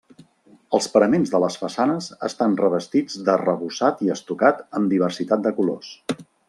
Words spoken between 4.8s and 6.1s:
amb diversitat de colors.